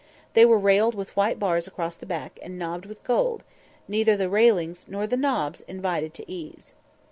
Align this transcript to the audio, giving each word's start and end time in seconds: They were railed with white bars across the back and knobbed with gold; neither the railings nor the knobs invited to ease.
They 0.33 0.45
were 0.45 0.57
railed 0.57 0.95
with 0.95 1.15
white 1.15 1.37
bars 1.37 1.67
across 1.67 1.95
the 1.95 2.07
back 2.07 2.39
and 2.41 2.57
knobbed 2.57 2.87
with 2.87 3.03
gold; 3.03 3.43
neither 3.87 4.17
the 4.17 4.29
railings 4.29 4.87
nor 4.89 5.05
the 5.05 5.15
knobs 5.15 5.61
invited 5.67 6.15
to 6.15 6.25
ease. 6.27 6.73